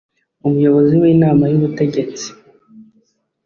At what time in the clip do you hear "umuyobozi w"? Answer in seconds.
0.47-1.03